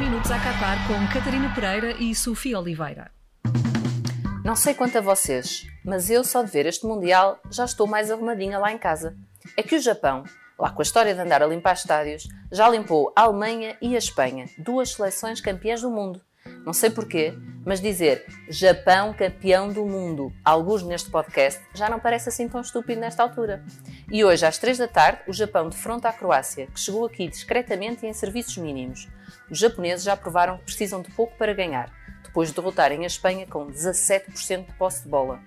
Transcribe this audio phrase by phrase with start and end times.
[0.00, 3.10] minutos a acabar com Catarina Pereira e Sofia Oliveira.
[4.42, 8.10] Não sei quanto a vocês, mas eu só de ver este Mundial já estou mais
[8.10, 9.14] arrumadinha lá em casa.
[9.58, 10.24] É que o Japão,
[10.58, 13.98] lá com a história de andar a limpar estádios, já limpou a Alemanha e a
[13.98, 16.22] Espanha, duas seleções campeãs do mundo.
[16.64, 22.28] Não sei porquê, mas dizer Japão campeão do mundo, alguns neste podcast, já não parece
[22.28, 23.64] assim tão estúpido nesta altura.
[24.10, 28.04] E hoje, às 3 da tarde, o Japão defronta a Croácia, que chegou aqui discretamente
[28.04, 29.08] e em serviços mínimos.
[29.50, 31.90] Os japoneses já provaram que precisam de pouco para ganhar,
[32.22, 35.40] depois de derrotarem a Espanha com 17% de posse de bola.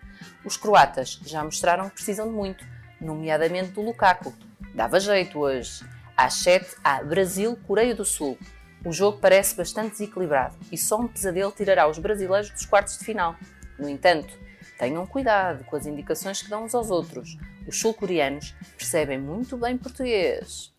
[0.44, 2.66] Os croatas já mostraram que precisam de muito,
[3.00, 4.34] nomeadamente do Lukaku.
[4.74, 5.86] Dava jeito hoje.
[6.16, 8.38] Às 7 há Brasil-Coreia do Sul.
[8.86, 13.06] O jogo parece bastante desequilibrado e só um pesadelo tirará os brasileiros dos quartos de
[13.06, 13.34] final.
[13.80, 14.38] No entanto,
[14.78, 17.38] tenham cuidado com as indicações que dão uns aos outros.
[17.66, 20.74] Os sul-coreanos percebem muito bem português.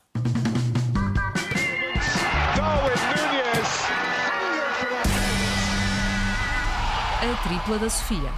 [7.22, 8.30] A tripla da Sofia.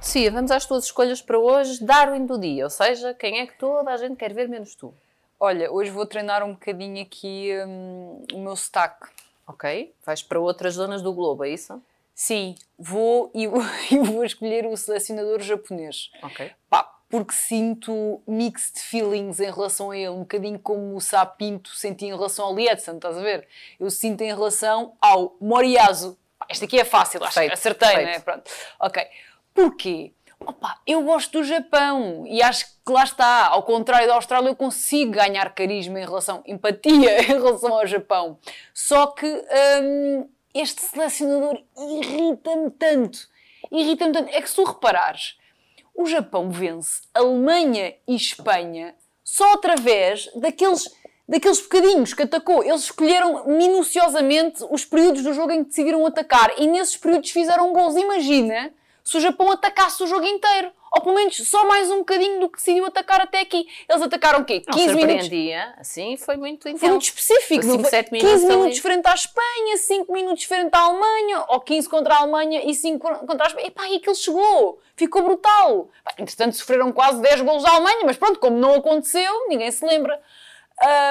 [0.00, 1.84] Sofia, vamos às tuas escolhas para hoje.
[1.84, 4.94] Darwin do dia, ou seja, quem é que toda a gente quer ver menos tu?
[5.44, 9.08] Olha, hoje vou treinar um bocadinho aqui hum, o meu sotaque.
[9.46, 9.94] Ok?
[10.06, 11.82] Vais para outras zonas do globo, é isso?
[12.14, 13.44] Sim, vou e,
[13.92, 16.10] e vou escolher o selecionador japonês.
[16.22, 16.50] Ok.
[16.70, 22.08] Pá, porque sinto mixed feelings em relação a ele, um bocadinho como o Sapinto sentia
[22.08, 23.46] em relação ao Lietzen, estás a ver?
[23.78, 26.16] Eu sinto em relação ao Moriyasu.
[26.38, 28.06] Pá, este aqui é fácil, acho acertei, perfeito.
[28.06, 28.18] né?
[28.20, 28.50] Pronto.
[28.80, 29.06] Ok.
[29.52, 30.14] Porquê?
[30.46, 34.56] Opa, eu gosto do Japão e acho que lá está, ao contrário da Austrália, eu
[34.56, 38.38] consigo ganhar carisma em relação, empatia em relação ao Japão.
[38.72, 43.28] Só que hum, este selecionador irrita-me tanto.
[43.72, 44.28] Irrita-me tanto.
[44.30, 45.36] É que se tu reparares,
[45.94, 50.88] o Japão vence Alemanha e Espanha só através daqueles,
[51.28, 52.62] daqueles bocadinhos que atacou.
[52.62, 57.72] Eles escolheram minuciosamente os períodos do jogo em que decidiram atacar e nesses períodos fizeram
[57.72, 57.96] gols.
[57.96, 58.72] Imagina
[59.04, 60.72] se o Japão atacasse o jogo inteiro.
[60.96, 63.66] Ou pelo menos só mais um bocadinho do que decidiu atacar até aqui.
[63.88, 64.62] Eles atacaram o quê?
[64.64, 65.10] Não 15 minutos.
[65.22, 65.74] surpreendia.
[65.76, 66.86] Assim, foi muito Foi intenso.
[66.92, 67.48] muito específico.
[67.48, 67.90] Foi cinco, não foi?
[67.90, 68.80] sete 15 minutos minutos ali.
[68.80, 73.26] frente à Espanha, 5 minutos frente à Alemanha, ou 15 contra a Alemanha e 5
[73.26, 73.66] contra a Espanha.
[73.66, 74.80] Epá, e aquilo chegou.
[74.94, 75.90] Ficou brutal.
[76.16, 80.20] Entretanto, sofreram quase 10 golos da Alemanha, mas pronto, como não aconteceu, ninguém se lembra.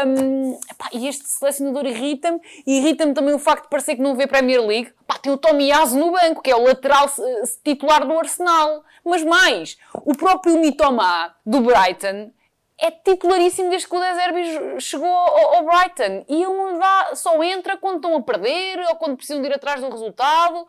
[0.06, 4.16] Hum, epá, e este selecionador irrita-me e irrita-me também o facto de parecer que não
[4.16, 4.92] vê Premier League.
[5.24, 8.84] Tem o Tomiyasu no banco, que é o lateral eh, titular do Arsenal.
[9.04, 12.32] Mas mais, o próprio Mitoma do Brighton
[12.78, 17.78] é titularíssimo desde que o Deserbi chegou ao, Brighton e ele não dá, só entra
[17.78, 20.68] quando estão a perder ou quando precisam de ir atrás do resultado.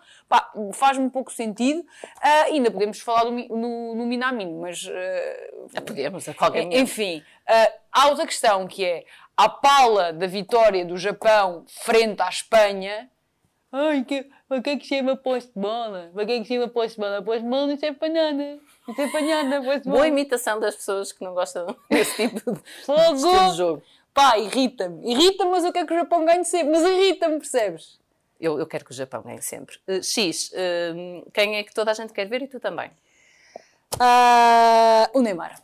[0.72, 1.84] Faz-me um pouco sentido.
[2.22, 6.80] Ah, ainda podemos falar do, no, no Minamino, mas ah, Podemos, a qualquer momento.
[6.80, 9.04] enfim, uh, há outra questão que é
[9.36, 13.10] a pala da vitória do Japão frente à Espanha.
[13.76, 16.08] Ai, que, para que é que chama posto de bola?
[16.14, 17.22] Para que é que chama posto de bola?
[17.22, 18.58] Posto de bola não serve para nada.
[18.86, 20.06] Não serve para nada, posto de Boa bola.
[20.08, 23.82] imitação das pessoas que não gostam desse tipo de de jogo.
[24.12, 25.10] Pá, irrita-me.
[25.10, 26.70] Irrita-me, mas eu quero que o Japão ganhe sempre.
[26.70, 27.98] Mas irrita-me, percebes?
[28.40, 29.76] Eu, eu quero que o Japão ganhe sempre.
[29.88, 32.92] Uh, X, uh, quem é que toda a gente quer ver e tu também?
[33.98, 35.60] Ah, o Neymar.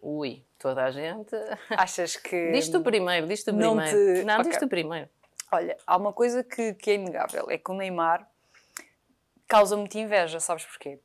[0.00, 1.34] Ui, toda a gente.
[1.70, 2.50] Achas que...
[2.52, 4.20] Diz tu primeiro, diz tu Não primeiro.
[4.20, 4.58] te- Não, diz Ok.
[4.60, 5.08] tu primeiro.
[5.56, 8.28] Olha, há uma coisa que, que é inegável, é que o Neymar
[9.48, 11.00] causa muita inveja, sabes porquê?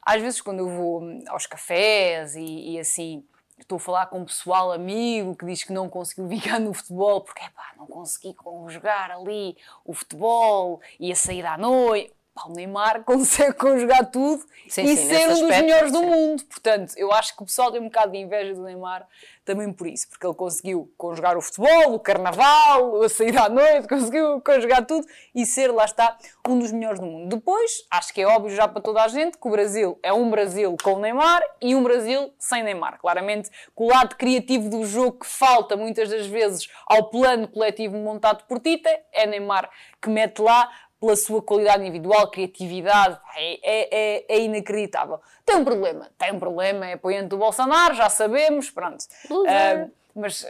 [0.00, 3.26] Às vezes quando eu vou hum, aos cafés e, e assim,
[3.58, 7.22] estou a falar com um pessoal amigo que diz que não conseguiu ficar no futebol
[7.22, 12.14] porque, pá, não consegui conjugar ali o futebol e a sair à noite.
[12.34, 15.98] Pá, o Neymar consegue conjugar tudo Sim, e sim, ser um dos aspecto, melhores do
[15.98, 16.06] sim.
[16.06, 16.44] mundo.
[16.44, 19.06] Portanto, eu acho que o pessoal tem um bocado de inveja do Neymar
[19.44, 23.88] também por isso, porque ele conseguiu conjugar o futebol, o carnaval, a sair à noite,
[23.88, 26.16] conseguiu conjugar tudo e ser, lá está,
[26.48, 27.36] um dos melhores do mundo.
[27.36, 30.30] Depois, acho que é óbvio já para toda a gente que o Brasil é um
[30.30, 32.98] Brasil com Neymar e um Brasil sem Neymar.
[33.00, 37.96] Claramente, com o lado criativo do jogo que falta muitas das vezes ao plano coletivo
[37.96, 39.68] montado por Tita, é Neymar
[40.00, 40.68] que mete lá
[41.02, 45.20] pela sua qualidade individual, criatividade, é, é, é- é inacreditável.
[45.44, 49.04] Tem um problema, tem um problema, é apoiante do Bolsonaro, já sabemos, pronto.
[49.48, 50.46] Ah, mas,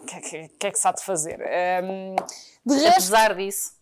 [0.00, 1.40] o que, é que- que é que se há de fazer?
[1.42, 1.80] Ah,
[2.66, 3.72] de resto, Apesar disso,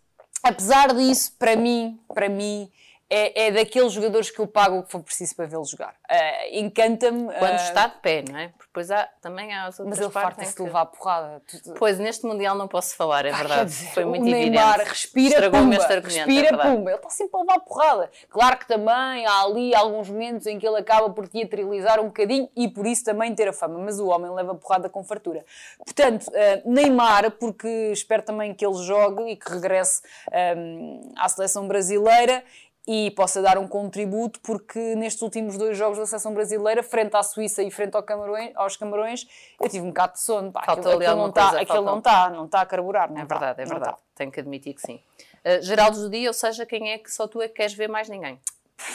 [0.40, 2.70] apesar disso, para mim, para mim,
[3.10, 5.94] é, é daqueles jogadores que eu pago o que for preciso para vê-lo jogar.
[6.10, 7.32] Uh, Encanta-me.
[7.34, 8.48] Quando uh, está de pé, não é?
[8.48, 11.42] Porque depois há, também há as outras Mas ele farta-se que- levar a porrada.
[11.46, 13.64] Tu- Pois, neste Mundial não posso falar, é Pá, verdade.
[13.70, 14.88] dizer, Foi muito o Neymar evidente.
[14.90, 16.76] respira Estragou-me pumba, este argumento, é respira verdade.
[16.76, 16.90] pumba.
[16.90, 18.10] Ele está sempre a levar porrada.
[18.30, 22.48] Claro que também há ali alguns momentos em que ele acaba por teatralizar um bocadinho
[22.56, 25.44] e por isso também ter a fama, mas o homem leva porrada com fartura.
[25.84, 30.02] Portanto, eh, Neymar, porque espero também que ele jogue e que regresse
[30.32, 32.42] ehm, à seleção brasileira
[32.86, 37.22] e possa dar um contributo, porque nestes últimos dois jogos da seleção brasileira, frente à
[37.22, 39.26] Suíça e frente ao Camarões, aos Camarões,
[39.60, 40.52] eu tive um bocado de sono.
[40.52, 41.84] Pá, Faltou aquilo, ali aquilo não está, aquilo faltou.
[41.84, 43.10] não está, não está a carburar.
[43.10, 43.92] Não É está, verdade, é verdade.
[43.94, 44.04] está.
[44.14, 45.00] Tenho que admitir que sim.
[45.44, 47.88] Uh, Geraldo do dia, ou seja, quem é que só tu é que queres ver
[47.88, 48.38] mais ninguém?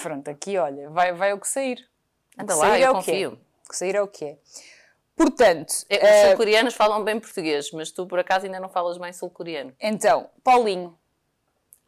[0.03, 1.88] Pronto, aqui olha, vai, vai o que sair.
[2.38, 3.13] Anda que lá, sair eu é o que é.
[3.13, 3.39] confio.
[3.65, 4.38] O que sair é o que é.
[5.15, 8.97] Portanto, É, Os eh, sul-coreanos falam bem português, mas tu por acaso ainda não falas
[8.97, 9.74] bem sul-coreano.
[9.80, 10.97] então, Paulinho.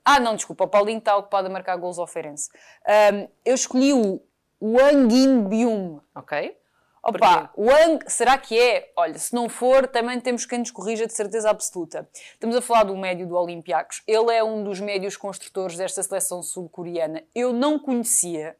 [0.03, 2.49] Ah, não, desculpa, o Paulinho está ocupado a marcar gols ao Feirense.
[2.87, 4.21] Ahm, eu escolhi o
[4.61, 6.01] Wang In Byum.
[6.15, 6.57] Ok?
[7.03, 8.91] Opa, Wang, será que é?
[8.95, 12.07] Olha, se não for, também temos quem nos corrija de certeza absoluta.
[12.33, 14.03] Estamos a falar do médio do Olympiacos.
[14.05, 17.23] Ele é um dos médios construtores desta seleção sul-coreana.
[17.33, 18.55] Eu não conhecia.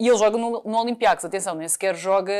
[0.00, 2.32] E ele joga no, no Olympiacos, atenção, nem sequer joga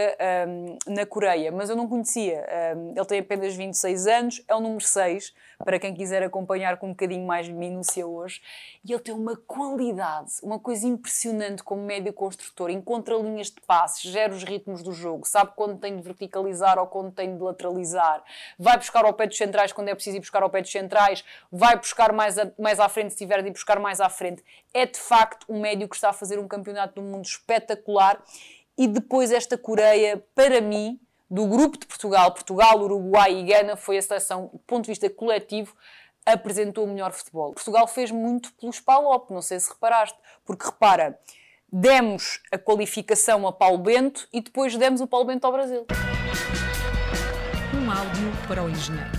[0.48, 2.42] hum, na Coreia, mas eu não conhecia.
[2.74, 6.86] Hum, ele tem apenas 26 anos, é o número 6, para quem quiser acompanhar com
[6.86, 8.40] um bocadinho mais de minúcia hoje.
[8.82, 14.00] E ele tem uma qualidade, uma coisa impressionante como médio construtor, encontra linhas de passes,
[14.10, 18.24] gera os ritmos do jogo, sabe quando tem de verticalizar ou quando tem de lateralizar,
[18.58, 21.22] vai buscar ao pé dos centrais quando é preciso ir buscar ao pé dos centrais,
[21.52, 24.42] vai buscar mais, a- mais à frente se tiver de ir buscar mais à frente.
[24.72, 28.22] É de facto um médio que está a fazer um campeonato do mundo espetacular
[28.78, 33.98] e depois esta Coreia, para mim, do grupo de Portugal, Portugal, Uruguai e Gana, foi
[33.98, 35.76] a seleção, do ponto de vista coletivo,
[36.24, 37.52] apresentou o melhor futebol.
[37.52, 41.18] Portugal fez muito pelos PALOP, não sei se reparaste, porque repara,
[41.72, 45.86] demos a qualificação a Paulo Bento e depois demos o Paulo Bento ao Brasil.
[47.74, 49.10] Um áudio para o engenheiro.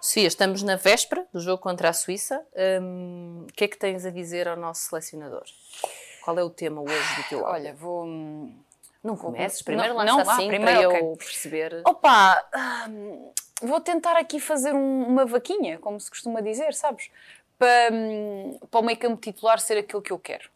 [0.00, 2.44] Sofia, estamos na véspera do jogo contra a Suíça.
[2.80, 5.44] Hum, O que é que tens a dizer ao nosso selecionador?
[6.28, 7.54] Qual é o tema hoje do teu áudio?
[7.54, 8.06] Olha, vou.
[9.02, 11.00] não comeces, primeiro não, lança não, assim primeiro, para ok.
[11.00, 11.82] eu perceber.
[11.86, 12.44] Opa,
[12.90, 13.30] hum,
[13.62, 17.08] vou tentar aqui fazer um- uma vaquinha, como se costuma dizer, sabes?
[17.58, 20.50] Para, hum, para o meio campo titular ser aquilo que eu quero.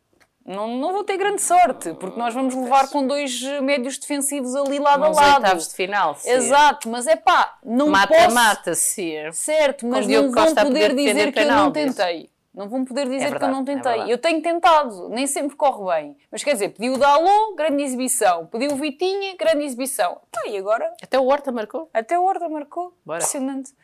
[0.44, 4.78] Não, não vou ter grande sorte, porque nós vamos levar com dois médios defensivos ali
[4.78, 5.36] lado a lado.
[5.36, 6.16] oitavos de final.
[6.16, 6.34] Sofia.
[6.34, 8.10] Exato, mas é pá, não posso...
[8.10, 9.32] Mata-mata, Sofia.
[9.32, 12.31] Certo, mas não vão a poder poder dizer que eu não tentei.
[12.54, 13.92] Não vão poder dizer que eu verdade, não é tentei.
[13.92, 14.10] verdade.
[14.10, 16.18] eu tenho tentado, nem sempre corre bem.
[16.30, 18.46] Mas quer dizer, pediu o Dalô, grande exibição.
[18.46, 20.20] Pediu o Vitinha, grande exibição.
[20.30, 20.94] Tá, e agora?
[21.02, 21.88] Até o Horta marcou.
[21.94, 22.94] Até o Horta marcou.
[23.06, 23.18] Bora.
[23.20, 23.74] Impressionante.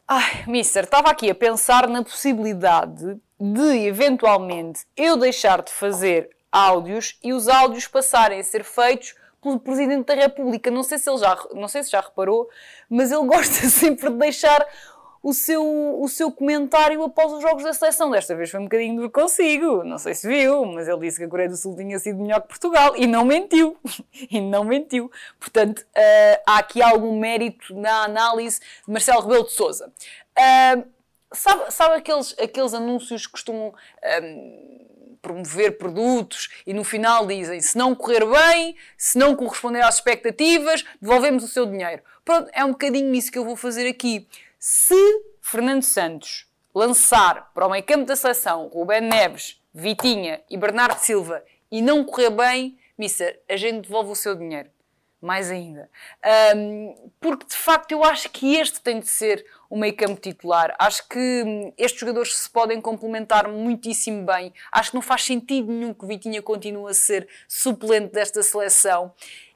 [0.07, 7.19] Ai, Mister, estava aqui a pensar na possibilidade de, eventualmente, eu deixar de fazer áudios
[7.23, 10.71] e os áudios passarem a ser feitos pelo Presidente da República.
[10.71, 12.49] Não sei se ele já, não sei se já reparou,
[12.89, 14.67] mas ele gosta sempre de deixar
[15.23, 15.63] o seu,
[16.03, 18.11] o seu comentário após os jogos da seleção.
[18.11, 21.25] Desta vez foi um bocadinho duro consigo, não sei se viu, mas ele disse que
[21.25, 23.77] a Coreia do Sul tinha sido melhor que Portugal e não mentiu.
[24.31, 25.11] e não mentiu.
[25.39, 29.93] Portanto, ah, há aqui algum mérito na análise de Marcelo Rebelo de Souza.
[31.35, 34.85] Sabe, sabe aqueles, aqueles anúncios que costumam ahm,
[35.25, 40.85] promover produtos e no final dizem se não correr bem, se não corresponder às expectativas,
[41.01, 42.03] devolvemos o seu dinheiro.
[42.25, 44.29] Pronto, é um bocadinho isso que eu vou fazer aqui.
[44.59, 44.95] Se
[45.41, 51.43] Fernando Santos lançar para o meio campo da seleção Rubén Neves, Vitinha e Bernardo Silva
[51.71, 54.71] e não correr bem, Mister, a gente devolve o seu dinheiro.
[55.25, 55.89] Mais ainda.
[56.23, 60.77] Ahm, porque de facto eu acho que este tem de ser o meio campo titular.
[60.79, 64.53] Acho que hum, estes jogadores se podem complementar muitíssimo bem.
[64.71, 69.15] Acho que não faz sentido nenhum que Vitinha continue a ser suplente desta seleção.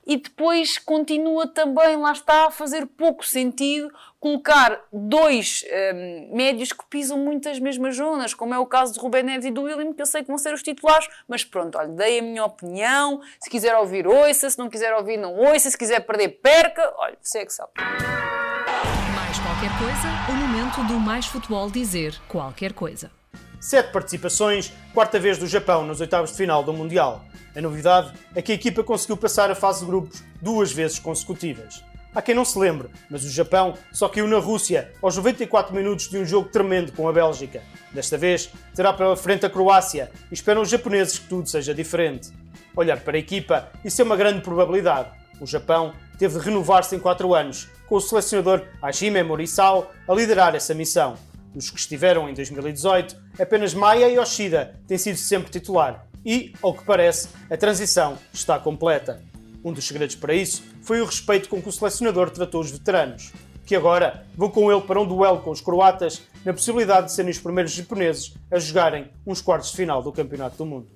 [0.08, 5.62] E depois continua também, lá está, a fazer pouco sentido colocar dois
[5.94, 9.44] hum, médios que pisam muito as mesmas zonas, como é o caso de Rubén Neves
[9.44, 12.20] e do William, que eu sei que vão ser os titulares, mas pronto, olha, dei
[12.20, 16.00] a minha opinião, se quiser ouvir, ouça, se não quiser ouvir, não ouça, se quiser
[16.00, 17.72] perder, perca, olha, você é que sabe.
[17.76, 23.17] Mais qualquer coisa, o momento do Mais Futebol dizer qualquer coisa.
[23.60, 27.24] Sete participações, quarta vez do Japão nos oitavos de final do Mundial.
[27.56, 31.82] A novidade é que a equipa conseguiu passar a fase de grupos duas vezes consecutivas.
[32.14, 36.08] Há quem não se lembre, mas o Japão só caiu na Rússia aos 94 minutos
[36.08, 37.60] de um jogo tremendo com a Bélgica.
[37.92, 42.30] Desta vez terá pela frente a Croácia e esperam os japoneses que tudo seja diferente.
[42.76, 45.10] Olhar para a equipa, isso é uma grande probabilidade.
[45.40, 50.54] O Japão teve de renovar-se em 4 anos, com o selecionador Hajime Morisawa a liderar
[50.54, 51.16] essa missão.
[51.58, 56.72] Dos que estiveram em 2018, apenas Maia e Yoshida têm sido sempre titular e, ao
[56.72, 59.20] que parece, a transição está completa.
[59.64, 63.32] Um dos segredos para isso foi o respeito com que o selecionador tratou os veteranos,
[63.66, 67.32] que agora vão com ele para um duelo com os croatas na possibilidade de serem
[67.32, 70.86] os primeiros japoneses a jogarem uns quartos de final do Campeonato do Mundo.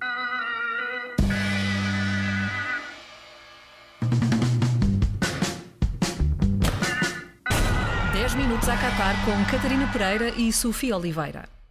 [9.25, 11.62] Com Catarina Pereira e Sofia Oliveira.